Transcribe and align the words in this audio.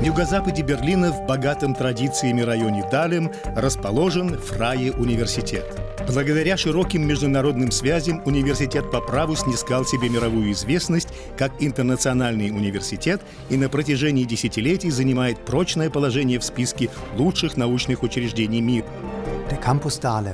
В 0.00 0.02
юго-западе 0.02 0.62
Берлина, 0.62 1.12
в 1.12 1.26
богатом 1.26 1.74
традициями 1.74 2.40
районе 2.40 2.82
Далем, 2.90 3.30
расположен 3.54 4.38
Фрае 4.38 4.92
университет. 4.92 5.78
Благодаря 6.06 6.56
широким 6.56 7.06
международным 7.06 7.70
связям 7.70 8.22
университет 8.24 8.90
по 8.90 9.02
праву 9.02 9.36
снискал 9.36 9.84
себе 9.84 10.08
мировую 10.08 10.52
известность 10.52 11.08
как 11.36 11.52
интернациональный 11.58 12.50
университет 12.50 13.20
и 13.50 13.58
на 13.58 13.68
протяжении 13.68 14.24
десятилетий 14.24 14.90
занимает 14.90 15.44
прочное 15.44 15.90
положение 15.90 16.38
в 16.38 16.44
списке 16.44 16.88
лучших 17.16 17.58
научных 17.58 18.02
учреждений 18.02 18.62
мира. 18.62 18.86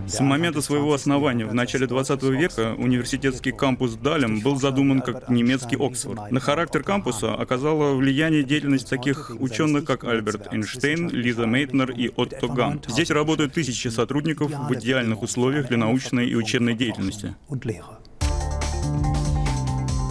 С 0.07 0.21
момента 0.21 0.61
своего 0.61 0.93
основания 0.93 1.47
в 1.47 1.55
начале 1.55 1.87
20 1.87 2.23
века 2.25 2.75
университетский 2.77 3.51
кампус 3.51 3.95
Далем 3.95 4.41
был 4.41 4.57
задуман 4.57 5.01
как 5.01 5.29
немецкий 5.31 5.77
Оксфорд. 5.77 6.31
На 6.31 6.41
характер 6.41 6.83
кампуса 6.83 7.35
оказала 7.35 7.95
влияние 7.95 8.43
деятельность 8.43 8.91
таких 8.91 9.31
ученых, 9.39 9.85
как 9.85 10.05
Альберт 10.05 10.53
Эйнштейн, 10.53 11.09
Лиза 11.09 11.47
Мейтнер 11.47 11.91
и 11.93 12.11
Отто 12.15 12.47
Ган. 12.49 12.83
Здесь 12.87 13.11
работают 13.11 13.55
тысячи 13.55 13.89
сотрудников 13.89 14.51
в 14.51 14.75
идеальных 14.75 15.23
условиях 15.23 15.69
для 15.69 15.79
научной 15.79 16.29
и 16.29 16.35
учебной 16.35 16.75
деятельности. 16.75 17.35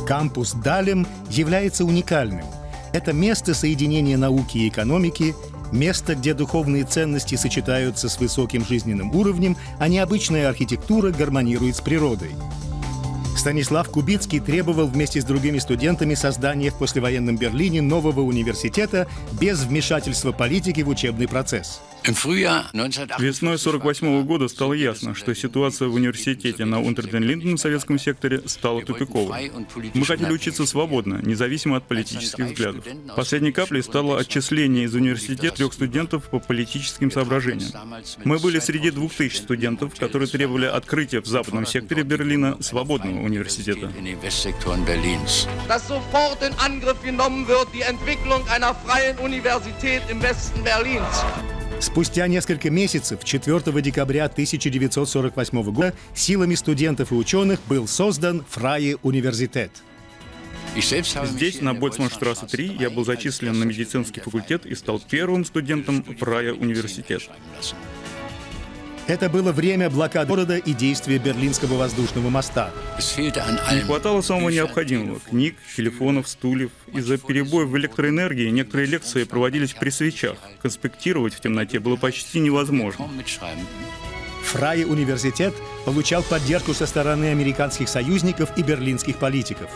Кампус 0.08 0.54
Далем 0.54 1.06
является 1.30 1.86
уникальным. 1.86 2.46
Это 2.94 3.12
место 3.12 3.54
соединения 3.54 4.18
науки 4.18 4.58
и 4.58 4.70
экономики, 4.70 5.36
Место, 5.72 6.16
где 6.16 6.34
духовные 6.34 6.84
ценности 6.84 7.36
сочетаются 7.36 8.10
с 8.10 8.20
высоким 8.20 8.66
жизненным 8.66 9.16
уровнем, 9.16 9.58
а 9.80 9.88
необычная 9.88 10.50
архитектура 10.50 11.12
гармонирует 11.12 11.76
с 11.76 11.82
природой. 11.82 12.32
Станислав 13.38 13.90
Кубицкий 13.90 14.40
требовал 14.40 14.88
вместе 14.88 15.22
с 15.22 15.26
другими 15.26 15.60
студентами 15.60 16.14
создания 16.16 16.72
в 16.72 16.78
послевоенном 16.78 17.38
Берлине 17.38 17.82
нового 17.82 18.22
университета 18.22 19.08
без 19.40 19.64
вмешательства 19.64 20.32
политики 20.32 20.82
в 20.82 20.90
учебный 20.90 21.28
процесс. 21.28 21.82
Весной 23.20 23.58
48 23.58 24.24
года 24.26 24.48
стало 24.48 24.74
ясно, 24.74 25.16
что 25.16 25.34
ситуация 25.34 25.88
в 25.88 25.96
университете 25.96 26.64
на 26.66 26.80
Унтерден-Линден 26.80 27.56
в 27.56 27.60
советском 27.60 27.98
секторе 27.98 28.44
стала 28.48 28.84
тупиковой. 28.84 29.52
Мы 29.94 30.06
хотели 30.06 30.32
учиться 30.32 30.68
свободно, 30.68 31.20
независимо 31.24 31.78
от 31.78 31.88
политических 31.88 32.46
взглядов. 32.46 32.86
Последней 33.16 33.52
каплей 33.52 33.82
стало 33.82 34.20
отчисление 34.20 34.86
из 34.86 34.94
университета 34.94 35.56
трех 35.56 35.74
студентов 35.74 36.30
по 36.30 36.40
политическим 36.40 37.10
соображениям. 37.10 37.72
Мы 38.24 38.38
были 38.38 38.60
среди 38.60 38.92
двух 38.92 39.14
тысяч 39.14 39.38
студентов, 39.38 39.96
которые 39.98 40.28
требовали 40.28 40.66
открытия 40.66 41.22
в 41.22 41.26
западном 41.26 41.66
секторе 41.66 42.04
Берлина 42.04 42.62
свободного 42.62 43.25
университета. 43.26 43.92
Спустя 51.80 52.28
несколько 52.28 52.70
месяцев, 52.70 53.24
4 53.24 53.82
декабря 53.82 54.26
1948 54.26 55.64
года, 55.72 55.94
силами 56.14 56.56
студентов 56.56 57.12
и 57.12 57.16
ученых 57.16 57.60
был 57.68 57.88
создан 57.88 58.46
Фрае 58.50 58.98
университет. 59.04 59.72
Здесь, 60.76 61.62
на 61.62 61.74
Больцманштрассе 61.74 62.48
3, 62.48 62.78
я 62.80 62.90
был 62.90 63.06
зачислен 63.06 63.58
на 63.58 63.64
медицинский 63.64 64.20
факультет 64.20 64.66
и 64.66 64.76
стал 64.76 65.00
первым 65.00 65.46
студентом 65.46 66.04
Фрая 66.04 66.54
университета. 66.54 67.32
Это 69.08 69.30
было 69.30 69.52
время 69.52 69.92
блокады 69.92 70.28
города 70.28 70.58
и 70.58 70.74
действия 70.74 71.20
Берлинского 71.20 71.76
воздушного 71.76 72.30
моста. 72.30 72.72
Не 72.98 73.82
хватало 73.82 74.22
самого 74.22 74.50
необходимого— 74.50 75.20
книг, 75.30 75.56
телефонов, 75.78 76.28
стульев. 76.28 76.72
Из-за 76.92 77.20
перебоев 77.20 77.70
в 77.70 77.78
электроэнергии 77.78 78.50
некоторые 78.50 78.88
лекции 78.88 79.24
проводились 79.24 79.74
при 79.74 79.92
свечах. 79.92 80.38
Конспектировать 80.60 81.36
в 81.36 81.40
темноте 81.40 81.80
было 81.80 81.98
почти 81.98 82.40
невозможно. 82.40 83.08
Фрай 84.46 84.86
университет 84.86 85.54
получал 85.86 86.24
поддержку 86.24 86.74
со 86.74 86.88
стороны 86.88 87.26
американских 87.26 87.90
союзников 87.90 88.58
и 88.58 88.64
берлинских 88.64 89.18
политиков. 89.18 89.70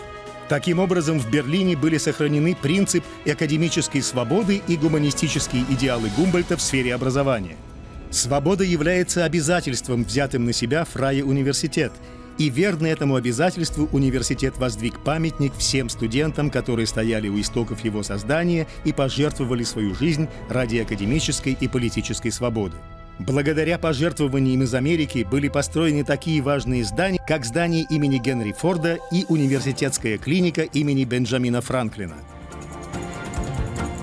Таким 0.48 0.80
образом, 0.80 1.20
в 1.20 1.30
Берлине 1.30 1.78
были 1.78 2.00
сохранены 2.00 2.56
принцип 2.56 3.04
академической 3.28 4.02
свободы 4.02 4.64
и 4.68 4.76
гуманистические 4.76 5.66
идеалы 5.70 6.10
Гумбольта 6.18 6.58
в 6.58 6.62
сфере 6.64 6.96
образования– 6.96 7.56
Свобода 8.12 8.64
является 8.64 9.24
обязательством, 9.24 10.04
взятым 10.04 10.46
на 10.46 10.54
себя 10.54 10.84
Фрае 10.84 11.24
университет, 11.24 11.92
и 12.40 12.50
верный 12.50 12.90
этому 12.90 13.16
обязательству 13.16 13.88
университет 13.92 14.58
воздвиг 14.58 15.04
памятник 15.04 15.54
всем 15.56 15.90
студентам, 15.90 16.50
которые 16.50 16.88
стояли 16.88 17.28
у 17.28 17.40
истоков 17.40 17.84
его 17.84 18.02
создания 18.02 18.66
и 18.86 18.94
пожертвовали 18.94 19.64
свою 19.64 19.94
жизнь 19.94 20.28
ради 20.50 20.78
академической 20.78 21.56
и 21.60 21.68
политической 21.68 22.32
свободы. 22.32 22.78
Благодаря 23.20 23.78
пожертвованиям 23.78 24.64
из 24.64 24.74
Америки 24.74 25.28
были 25.30 25.50
построены 25.50 26.06
такие 26.06 26.42
важные 26.42 26.86
здания, 26.86 27.20
как 27.28 27.44
здание 27.44 27.86
имени 27.90 28.18
Генри 28.18 28.54
Форда 28.54 28.98
и 29.12 29.26
университетская 29.28 30.18
клиника 30.18 30.62
имени 30.62 31.04
Бенджамина 31.04 31.62
Франклина– 31.62 32.16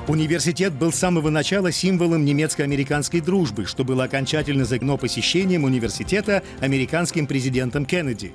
Университет 0.08 0.72
был 0.72 0.92
с 0.92 0.96
самого 0.96 1.30
начала 1.30 1.72
символом 1.72 2.24
немецко-американской 2.24 3.20
дружбы, 3.20 3.66
что 3.66 3.82
было 3.82 4.04
окончательно 4.04 4.64
загно 4.64 4.96
посещением 4.96 5.64
университета 5.64 6.44
американским 6.60 7.26
президентом 7.26 7.84
Кеннеди. 7.84 8.32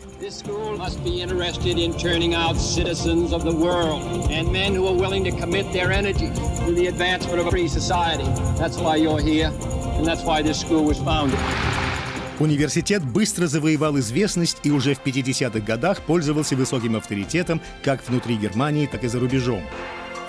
Университет 12.40 13.06
быстро 13.06 13.48
завоевал 13.48 13.98
известность 14.00 14.58
и 14.64 14.72
уже 14.72 14.94
в 14.94 15.02
50-х 15.06 15.60
годах 15.60 16.02
пользовался 16.02 16.58
высоким 16.58 16.98
авторитетом 16.98 17.62
как 17.82 18.06
внутри 18.10 18.36
Германии, 18.36 18.88
так 18.88 19.06
и 19.06 19.08
за 19.08 19.20
рубежом. 19.20 19.62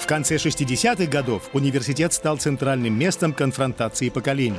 В 0.03 0.07
конце 0.09 0.35
60-х 0.35 1.07
годов 1.07 1.49
университет 1.53 2.13
стал 2.13 2.37
центральным 2.37 2.99
местом 2.99 3.33
конфронтации 3.33 4.09
поколений. 4.09 4.59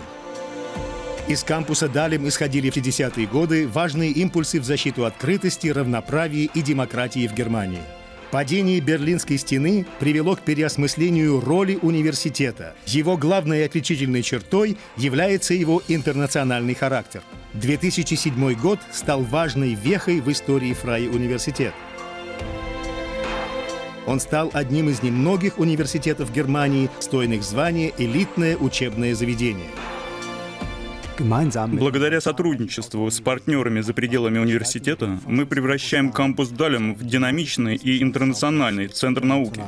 Из 1.28 1.44
кампуса 1.44 1.90
Далем 1.90 2.26
исходили 2.30 2.70
в 2.70 2.78
50-е 2.78 3.28
годы 3.28 3.68
важные 3.68 4.12
импульсы 4.12 4.62
в 4.62 4.64
защиту 4.64 5.04
открытости, 5.06 5.68
равноправия 5.68 6.48
и 6.54 6.62
демократии 6.62 7.28
в 7.28 7.34
Германии. 7.34 7.82
Падение 8.32 8.80
Берлинской 8.80 9.38
стены 9.38 9.86
привело 10.00 10.38
к 10.38 10.40
переосмыслению 10.40 11.42
роли 11.42 11.78
университета. 11.82 12.74
Его 12.86 13.18
главной 13.18 13.66
отличительной 13.66 14.24
чертой 14.24 14.78
является 14.96 15.54
его 15.54 15.84
интернациональный 15.90 16.74
характер. 16.74 17.22
2007 17.56 18.54
год 18.54 18.80
стал 18.94 19.24
важной 19.24 19.74
вехой 19.74 20.22
в 20.22 20.32
истории 20.32 20.74
Фрай 20.74 21.08
университета. 21.08 21.74
Он 24.06 24.20
стал 24.20 24.52
одним 24.54 24.90
из 24.90 25.02
немногих 25.02 25.60
университетов 25.60 26.34
Германии, 26.34 26.90
стойных 27.00 27.44
звания 27.44 27.94
элитное 27.98 28.58
учебное 28.58 29.16
заведение. 29.16 29.70
Благодаря 31.20 32.20
сотрудничеству 32.20 33.10
с 33.10 33.20
партнерами 33.22 33.82
за 33.82 33.94
пределами 33.94 34.40
университета 34.40 35.20
мы 35.28 35.46
превращаем 35.46 36.12
кампус 36.12 36.50
Далем 36.50 36.96
в 36.96 37.06
динамичный 37.06 37.76
и 37.76 38.02
интернациональный 38.02 38.88
центр 38.88 39.24
науки. 39.24 39.62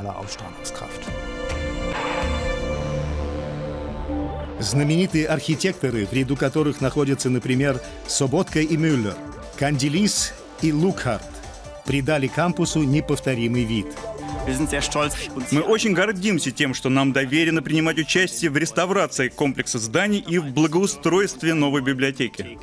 Знаменитые 4.60 5.28
архитекторы, 5.28 6.08
в 6.08 6.14
ряду 6.14 6.36
которых 6.36 6.82
находятся, 6.82 7.30
например, 7.30 7.80
Соботка 8.08 8.62
и 8.62 8.76
Мюллер, 8.76 9.16
Канделис 9.58 10.34
и 10.64 10.74
Лукхарт, 10.74 11.24
придали 11.86 12.26
кампусу 12.26 12.82
неповторимый 12.82 13.66
вид– 13.66 13.86
мы 15.52 15.62
очень 15.62 15.94
гордимся 15.94 16.52
тем, 16.52 16.74
что 16.74 16.90
нам 16.90 17.14
доверено 17.14 17.62
принимать 17.62 17.98
участие 17.98 18.52
в 18.52 18.58
реставрации 18.58 19.30
комплекса 19.30 19.80
зданий 19.80 20.20
и 20.20 20.38
в 20.38 20.46
благоустройстве 20.54 21.54
новой 21.54 21.82
библиотеки. 21.82 22.60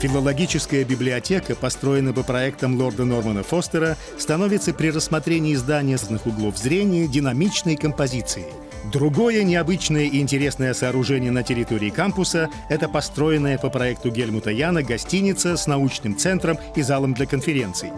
Филологическая 0.00 0.84
библиотека, 0.84 1.54
построенная 1.54 2.12
по 2.12 2.22
проектам 2.22 2.80
лорда 2.80 3.04
Нормана 3.04 3.42
Фостера, 3.42 3.96
становится 4.18 4.72
при 4.72 4.90
рассмотрении 4.90 5.54
здания 5.54 5.98
с 5.98 6.04
разных 6.14 6.26
углов 6.26 6.56
зрения 6.56 7.08
динамичной 7.08 7.76
композицией– 7.76 8.46
Другое 8.92 9.44
необычное 9.44 10.04
и 10.04 10.20
интересное 10.20 10.74
сооружение 10.74 11.30
на 11.30 11.42
территории 11.42 11.88
кампуса– 11.88 12.50
это 12.68 12.86
построенная 12.88 13.56
по 13.56 13.70
проекту 13.70 14.10
Гельмута 14.10 14.50
Яна 14.50 14.82
гостиница 14.82 15.56
с 15.56 15.66
научным 15.66 16.18
центром 16.18 16.58
и 16.76 16.82
залом 16.82 17.14
для 17.14 17.26
конференций. 17.26 17.92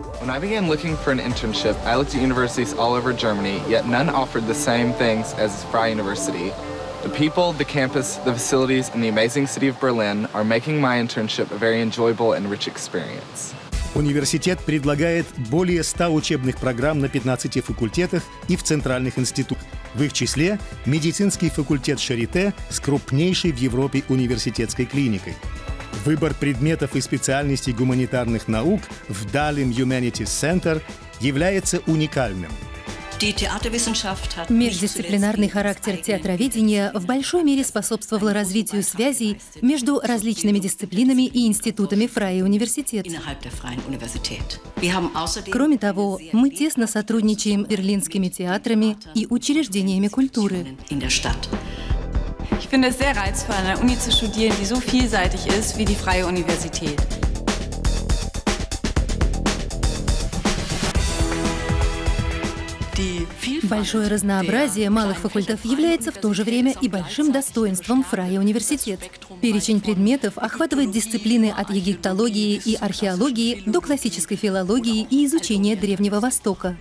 The 7.03 7.11
people, 7.11 7.53
the 7.53 7.65
campus, 7.65 8.17
the 8.25 8.33
facilities, 8.33 8.91
and 8.93 9.01
the 9.01 9.09
amazing 9.09 9.47
city 9.47 9.69
of 9.69 9.79
Berlin 9.79 10.27
are 10.35 10.43
making 10.43 10.81
my 10.81 10.99
internship 10.99 11.53
a 11.53 11.57
very 11.57 11.81
enjoyable 11.81 12.33
and 12.33 12.51
rich 12.51 12.67
experience. 12.67 13.55
Университет 13.97 14.59
предлагает 14.61 15.25
более 15.49 15.83
100 15.83 16.13
учебных 16.13 16.59
программ 16.59 16.99
на 16.99 17.09
15 17.09 17.65
факультетах 17.65 18.23
и 18.47 18.55
в 18.55 18.63
центральных 18.63 19.19
институтах. 19.19 19.65
В 19.95 20.03
их 20.03 20.13
числе 20.13 20.59
медицинский 20.85 21.49
факультет 21.49 21.99
Шарите 21.99 22.53
с 22.69 22.79
крупнейшей 22.79 23.53
в 23.53 23.57
Европе 23.57 24.05
университетской 24.11 24.85
клиникой. 24.85 25.33
Выбор 26.05 26.35
предметов 26.35 26.95
и 26.95 27.01
специальностей 27.01 27.73
гуманитарных 27.73 28.49
наук 28.49 28.83
в 29.09 29.33
Далим 29.33 29.71
Humanities 29.71 30.27
Center 30.27 30.83
является 31.19 31.81
уникальным– 31.87 32.53
Междисциплинарный 34.49 35.49
характер 35.49 35.97
театроведения 35.97 36.93
в 36.93 37.07
большой 37.07 37.45
мере 37.45 37.65
способствовал 37.65 38.33
развитию 38.33 38.83
связей 38.83 39.41
между 39.63 40.01
различными 40.01 40.59
дисциплинами 40.59 41.23
и 41.23 41.47
институтами 41.47 42.07
Фрая 42.07 42.45
университет. 42.45 43.07
Кроме 45.51 45.79
того, 45.79 46.21
мы 46.33 46.51
тесно 46.51 46.87
сотрудничаем 46.87 47.65
с 47.65 47.69
берлинскими 47.69 48.29
театрами 48.29 48.97
и 49.15 49.27
учреждениями 49.31 50.09
культуры. 50.09 50.67
Ich 52.59 52.69
finde 52.69 52.89
es 52.89 52.99
sehr 52.99 53.17
reizvoll, 53.17 53.55
an 53.55 53.67
einer 53.67 53.81
Uni 53.81 53.97
zu 53.99 54.11
studieren, 54.11 54.57
die 54.61 54.65
so 54.65 54.81
vielseitig 54.81 55.47
ist 55.47 55.79
wie 55.79 55.85
die 55.85 55.95
Freie 55.95 56.27
Universität. 56.27 57.26
Большое 63.65 64.09
разнообразие 64.09 64.91
малых 64.91 65.19
факультов 65.19 65.65
является 65.65 66.13
в 66.13 66.17
то 66.19 66.33
же 66.33 66.45
время 66.45 66.75
и 66.81 66.89
большим 66.89 67.33
достоинством 67.33 68.03
Фрая 68.03 68.39
университет. 68.39 69.01
Перечень 69.43 69.81
предметов 69.81 70.39
охватывает 70.39 70.91
дисциплины 70.91 71.53
от 71.57 71.71
египтологии 71.71 72.61
и 72.65 72.75
археологии 72.75 73.63
до 73.67 73.81
классической 73.81 74.37
филологии 74.37 75.07
и 75.11 75.27
изучения 75.27 75.77
Древнего 75.77 76.21
Востока. 76.21 76.77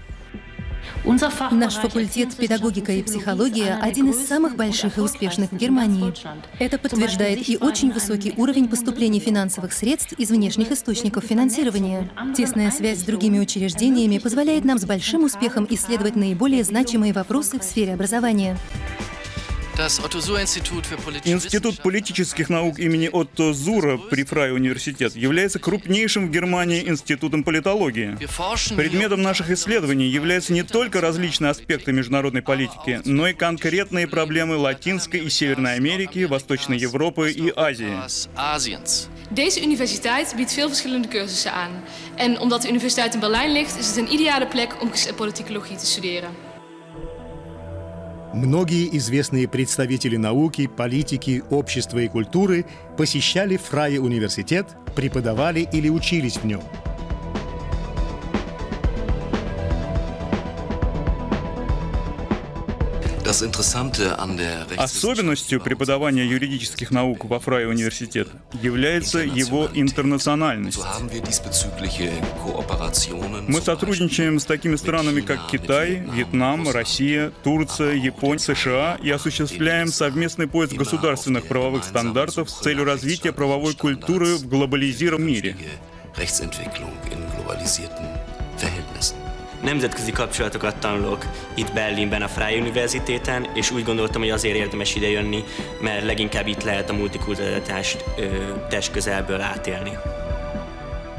Наш 1.52 1.76
факультет 1.76 2.36
«Педагогика 2.36 2.92
и 2.92 3.04
психология» 3.04 3.78
один 3.82 4.10
из 4.10 4.28
самых 4.28 4.56
больших 4.56 4.98
и 4.98 5.02
успешных 5.02 5.52
в 5.52 5.58
Германии. 5.58 6.14
Это 6.60 6.78
подтверждает 6.78 7.48
и 7.48 7.58
очень 7.58 7.92
высокий 7.92 8.34
уровень 8.38 8.68
поступления 8.68 9.20
финансовых 9.20 9.74
средств 9.74 10.14
из 10.14 10.30
внешних 10.30 10.72
источников 10.72 11.24
финансирования. 11.26 12.10
Тесная 12.36 12.72
связь 12.72 13.00
с 13.00 13.04
другими 13.04 13.40
учреждениями 13.40 14.18
позволяет 14.18 14.66
нам 14.66 14.78
с 14.78 14.86
большим 14.86 15.24
успехом 15.24 15.68
исследовать 15.70 16.16
наиболее 16.16 16.64
значимые 16.64 17.14
вопросы 17.14 17.60
в 17.60 17.64
сфере 17.64 17.94
образования. 17.94 18.58
Институт 21.26 21.82
политических 21.82 22.50
наук 22.50 22.80
имени 22.80 23.10
Отто 23.12 23.52
Зура 23.52 23.98
при 23.98 24.24
Фрай 24.24 24.54
университет 24.54 25.18
является 25.18 25.60
крупнейшим 25.60 26.28
в 26.28 26.32
Германии 26.32 26.88
институтом 26.88 27.44
политологии. 27.44 28.18
Предметом 28.76 29.22
наших 29.22 29.50
исследований 29.50 30.08
являются 30.08 30.54
не 30.54 30.64
только 30.64 31.02
различные 31.02 31.52
аспекты 31.52 31.92
международной 31.92 32.42
политики, 32.42 33.02
но 33.04 33.28
и 33.28 33.34
конкретные 33.34 34.08
проблемы 34.08 34.56
Латинской 34.56 35.20
и 35.20 35.30
Северной 35.30 35.76
Америки, 35.76 36.24
Восточной 36.24 36.78
Европы 36.78 37.32
и 37.32 37.52
Азии. 37.54 37.98
Deze 39.30 39.62
universiteit 39.62 40.34
biedt 40.36 40.54
veel 40.54 40.68
verschillende 40.68 41.08
cursussen 41.08 41.52
aan. 41.52 41.72
En 42.16 42.40
omdat 42.40 42.62
de 42.62 42.70
universiteit 42.70 43.14
in 43.14 43.20
Berlijn 43.20 43.52
ligt, 43.52 43.78
is 43.80 43.88
het 43.88 43.98
een 43.98 44.14
ideale 44.14 44.48
plek 44.48 44.82
om 44.82 44.92
politicologie 45.16 45.78
te 45.78 45.86
studeren. 45.86 46.45
Многие 48.36 48.98
известные 48.98 49.48
представители 49.48 50.18
науки, 50.18 50.68
политики, 50.68 51.42
общества 51.50 52.00
и 52.00 52.10
культуры 52.10 52.66
посещали 52.98 53.56
Фрае 53.56 54.02
университет, 54.02 54.68
преподавали 54.94 55.66
или 55.72 55.88
учились 55.88 56.36
в 56.36 56.46
нем– 56.46 56.62
Особенностью 64.78 65.60
преподавания 65.60 66.26
юридических 66.26 66.92
наук 66.92 67.26
во 67.26 67.40
Фрай 67.40 67.66
университет 67.68 68.28
является 68.62 69.20
его 69.20 69.68
интернациональность. 69.74 70.80
Мы 73.48 73.62
сотрудничаем 73.62 74.40
с 74.40 74.46
такими 74.46 74.76
странами, 74.76 75.22
как 75.22 75.48
Китай, 75.50 76.04
Вьетнам, 76.12 76.70
Россия, 76.70 77.32
Турция, 77.44 77.94
Япония, 77.94 78.40
США 78.40 78.98
и 79.02 79.10
осуществляем 79.10 79.88
совместный 79.88 80.48
поиск 80.48 80.74
государственных 80.74 81.48
правовых 81.48 81.84
стандартов 81.84 82.50
с 82.50 82.60
целью 82.60 82.86
развития 82.86 83.32
правовой 83.32 83.74
культуры 83.74 84.36
в 84.36 84.48
глобализированном 84.48 85.28
мире. 85.28 85.56
Nemzetközi 89.64 90.12
kapcsolatokat 90.12 90.76
tanulok 90.76 91.26
itt 91.54 91.74
Berlinben 91.74 92.22
a 92.22 92.28
Freie 92.28 92.62
Universitéten, 92.62 93.48
és 93.54 93.72
úgy 93.72 93.84
gondoltam, 93.84 94.22
hogy 94.22 94.30
azért 94.30 94.56
érdemes 94.56 94.96
ide 94.96 95.10
jönni, 95.10 95.44
mert 95.82 96.06
leginkább 96.06 96.48
itt 96.48 96.64
lehet 96.64 96.90
a 96.90 96.94
multikulturalitást 96.94 98.04
test 98.70 98.92
közelből 98.92 99.42
átélni. 99.42 99.92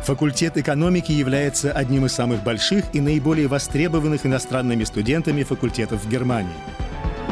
Факультет 0.02 0.56
экономики 0.56 1.10
является 1.10 1.72
одним 1.72 2.04
из 2.04 2.12
самых 2.12 2.44
больших 2.44 2.84
и 2.92 3.00
наиболее 3.00 3.48
востребованных 3.48 4.24
иностранными 4.24 4.84
студентами 4.84 5.42
факультетов 5.42 6.04
в 6.04 6.08
Германии. 6.08 6.54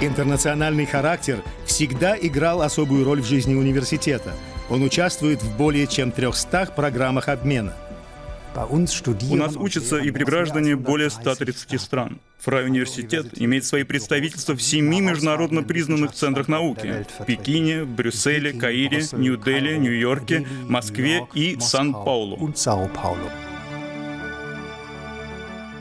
Интернациональный 0.01 0.85
характер 0.85 1.43
всегда 1.67 2.17
играл 2.21 2.63
особую 2.63 3.05
роль 3.05 3.21
в 3.21 3.27
жизни 3.27 3.55
университета. 3.55 4.33
Он 4.69 4.83
участвует 4.83 5.41
в 5.41 5.57
более 5.57 5.87
чем 5.87 6.11
300 6.11 6.73
программах 6.75 7.29
обмена. 7.29 7.75
У 8.57 9.37
нас 9.37 9.57
учатся 9.57 9.99
и 9.99 10.11
приграждане 10.11 10.77
более 10.77 11.11
130 11.11 11.81
стран. 11.81 12.21
Фрай 12.39 12.67
университет 12.67 13.27
имеет 13.35 13.65
свои 13.65 13.83
представительства 13.83 14.55
в 14.55 14.63
семи 14.63 15.01
международно 15.01 15.63
признанных 15.63 16.13
центрах 16.13 16.47
науки– 16.47 17.05
в 17.19 17.25
Пекине, 17.25 17.85
Брюсселе, 17.85 18.53
Каире, 18.53 19.05
Нью-Дели, 19.13 19.77
Нью-Йорке, 19.77 20.47
Москве 20.69 21.27
и 21.35 21.59
Сан-Паулу. 21.59 22.53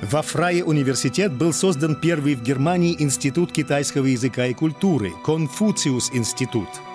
Во 0.01 0.21
Фрае 0.21 0.63
университет 0.63 1.31
был 1.33 1.53
создан 1.53 1.95
первый 1.95 2.35
в 2.35 2.43
Германии 2.43 2.95
институт 2.99 3.51
китайского 3.51 4.05
языка 4.07 4.47
и 4.47 4.53
культуры– 4.53 5.13
Конфуциус 5.25 6.11
институт– 6.13 6.69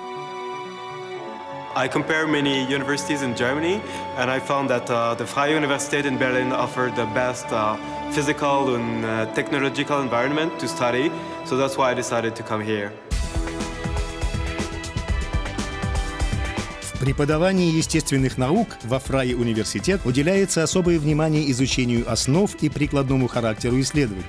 I 1.78 1.86
compare 1.86 2.26
many 2.26 2.64
universities 2.64 3.22
in 3.22 3.36
Germany, 3.36 3.80
and 4.16 4.28
I 4.28 4.40
found 4.40 4.68
that 4.68 4.90
uh, 4.90 5.14
the 5.14 5.24
Freie 5.24 5.54
Universität 5.54 6.06
in 6.06 6.18
Berlin 6.18 6.50
offered 6.50 6.96
the 6.96 7.06
best 7.14 7.46
uh, 7.52 7.76
physical 8.10 8.74
and 8.74 9.04
uh, 9.04 9.32
technological 9.32 10.00
environment 10.02 10.58
to 10.58 10.66
study, 10.66 11.12
so 11.44 11.56
that's 11.56 11.78
why 11.78 11.92
I 11.92 11.94
decided 11.94 12.34
to 12.34 12.42
come 12.42 12.64
here. 12.64 12.90
В 16.80 16.98
преподавании 16.98 17.70
естественных 17.70 18.38
наук 18.38 18.66
во 18.82 18.98
Фрае 18.98 19.36
университет 19.36 20.00
уделяется 20.04 20.64
особое 20.64 20.98
внимание 20.98 21.48
изучению 21.52 22.10
основ 22.10 22.52
и 22.60 22.68
прикладному 22.68 23.28
характеру 23.28 23.80
исследований. 23.80 24.24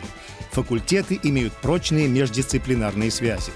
Факультеты 0.52 1.20
имеют 1.24 1.54
прочные 1.54 2.08
междисциплинарные 2.08 3.10
связи. 3.10 3.52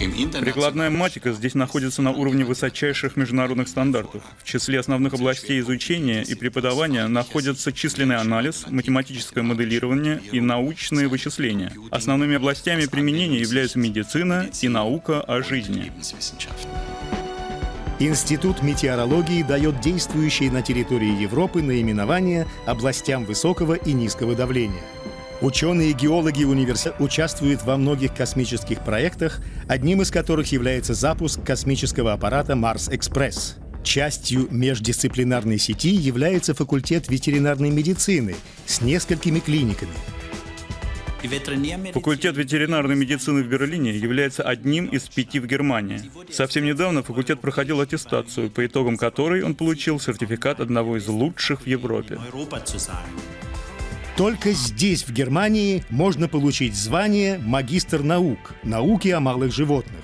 Прикладная 0.00 0.88
математика 0.88 1.32
здесь 1.32 1.54
находится 1.54 2.00
на 2.00 2.10
уровне 2.12 2.42
высочайших 2.44 3.16
международных 3.16 3.68
стандартов. 3.68 4.22
В 4.38 4.44
числе 4.44 4.80
основных 4.80 5.12
областей 5.12 5.60
изучения 5.60 6.22
и 6.22 6.34
преподавания 6.34 7.06
находятся 7.06 7.70
численный 7.70 8.16
анализ, 8.16 8.64
математическое 8.70 9.42
моделирование 9.42 10.22
и 10.32 10.40
научные 10.40 11.06
вычисления. 11.08 11.72
Основными 11.90 12.36
областями 12.36 12.86
применения 12.86 13.40
являются 13.40 13.78
медицина 13.78 14.48
и 14.62 14.68
наука 14.68 15.20
о 15.20 15.42
жизни. 15.42 15.92
Институт 17.98 18.62
метеорологии 18.62 19.42
дает 19.42 19.80
действующие 19.82 20.50
на 20.50 20.62
территории 20.62 21.20
Европы 21.20 21.60
наименования 21.60 22.46
областям 22.64 23.26
высокого 23.26 23.74
и 23.74 23.92
низкого 23.92 24.34
давления– 24.34 24.80
Ученые-геологи 25.40 26.44
университета 26.44 27.02
участвуют 27.02 27.62
во 27.62 27.78
многих 27.78 28.14
космических 28.14 28.84
проектах, 28.84 29.40
одним 29.68 30.02
из 30.02 30.10
которых 30.10 30.52
является 30.52 30.92
запуск 30.92 31.42
космического 31.42 32.12
аппарата 32.12 32.54
«Марс-Экспресс». 32.54 33.56
Частью 33.82 34.48
междисциплинарной 34.50 35.58
сети 35.58 35.88
является 35.88 36.54
факультет 36.54 37.08
ветеринарной 37.08 37.70
медицины 37.70 38.36
с 38.66 38.82
несколькими 38.82 39.38
клиниками. 39.38 39.92
Факультет 41.92 42.36
ветеринарной 42.36 42.94
медицины 42.94 43.42
в 43.42 43.46
Берлине 43.46 43.92
является 43.92 44.42
одним 44.42 44.86
из 44.86 45.08
пяти 45.08 45.38
в 45.38 45.46
Германии. 45.46 46.02
Совсем 46.30 46.64
недавно 46.66 47.02
факультет 47.02 47.40
проходил 47.40 47.80
аттестацию, 47.80 48.50
по 48.50 48.64
итогам 48.64 48.98
которой 48.98 49.42
он 49.42 49.54
получил 49.54 49.98
сертификат 50.00 50.60
одного 50.60 50.98
из 50.98 51.08
лучших 51.08 51.62
в 51.62 51.66
Европе. 51.66 52.18
Только 54.20 54.52
здесь, 54.52 55.04
в 55.04 55.14
Германии, 55.14 55.82
можно 55.88 56.28
получить 56.28 56.74
звание 56.74 57.38
магистр 57.38 58.02
наук, 58.02 58.52
науки 58.62 59.08
о 59.08 59.18
малых 59.18 59.50
животных. 59.50 60.02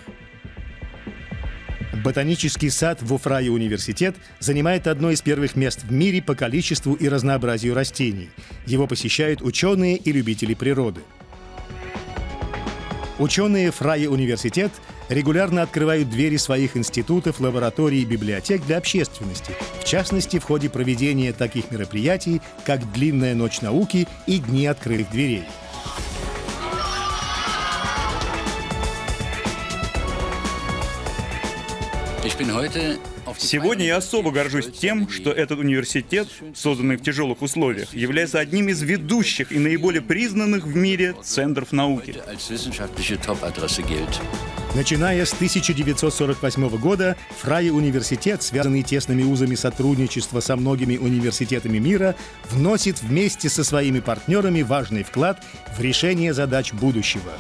Ботанический 2.02 2.70
сад 2.70 3.02
во 3.02 3.18
Фрае 3.18 3.50
университет 3.50 4.16
занимает 4.40 4.87
одно 4.87 5.11
из 5.11 5.20
первых 5.20 5.54
мест 5.54 5.82
в 5.82 5.92
мире 5.92 6.23
по 6.23 6.35
количеству 6.35 6.94
и 6.94 7.11
разнообразию 7.11 7.75
растений. 7.75 8.30
Его 8.64 8.87
посещают 8.87 9.42
ученые 9.42 9.99
и 9.99 10.12
любители 10.12 10.54
природы. 10.54 11.02
Ученые 13.18 13.70
Фрае 13.70 14.08
университет 14.08 14.73
регулярно 15.08 15.62
открывают 15.62 16.10
двери 16.10 16.36
своих 16.36 16.76
институтов, 16.76 17.40
лабораторий 17.40 18.02
и 18.02 18.04
библиотек 18.04 18.64
для 18.64 18.78
общественности, 18.78 19.52
в 19.80 19.84
частности, 19.84 20.38
в 20.38 20.44
ходе 20.44 20.68
проведения 20.68 21.32
таких 21.32 21.70
мероприятий, 21.70 22.40
как 22.64 22.92
«Длинная 22.92 23.34
ночь 23.34 23.60
науки» 23.60 24.06
и 24.26 24.38
«Дни 24.38 24.66
открытых 24.66 25.10
дверей». 25.10 25.44
Сегодня 33.38 33.86
я 33.86 33.96
особо 33.96 34.30
горжусь 34.30 34.66
тем, 34.66 35.08
что 35.08 35.30
этот 35.30 35.58
университет, 35.58 36.28
созданный 36.54 36.96
в 36.96 37.02
тяжелых 37.02 37.42
условиях, 37.42 37.94
является 37.94 38.38
одним 38.40 38.68
из 38.68 38.82
ведущих 38.82 39.52
и 39.52 39.58
наиболее 39.58 40.02
признанных 40.02 40.64
в 40.64 40.75
мире 40.75 41.14
центров 41.22 41.72
науки. 41.72 42.16
Начиная 44.75 45.25
с 45.25 45.32
1948 45.32 46.68
года, 46.78 47.16
Фрай 47.38 47.70
университет, 47.70 48.42
связанный 48.42 48.82
тесными 48.82 49.23
узами 49.23 49.54
сотрудничества 49.54 50.40
со 50.40 50.56
многими 50.56 50.96
университетами 50.96 51.78
мира, 51.78 52.14
вносит 52.50 53.00
вместе 53.00 53.49
со 53.49 53.64
своими 53.64 54.00
партнерами 54.00 54.62
важный 54.62 55.02
вклад 55.02 55.42
в 55.76 55.80
решение 55.80 56.35
задач 56.35 56.73
будущего. 56.73 57.32